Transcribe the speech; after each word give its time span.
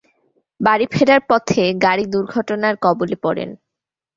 বাড়ী 0.59 0.85
ফেরার 0.93 1.21
পথে 1.29 1.63
গাড়ী 1.85 2.05
দূর্ঘটনার 2.13 2.75
কবলে 2.83 3.17
পড়েন। 3.23 3.49